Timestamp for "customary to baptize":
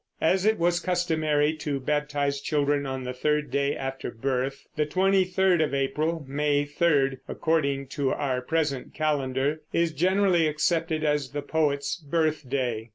0.79-2.41